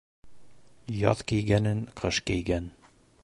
[1.01, 2.73] Яҙ кейгәнен ҡыш кейгән.